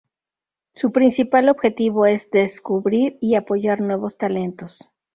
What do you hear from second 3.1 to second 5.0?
y apoyar nuevos talentos.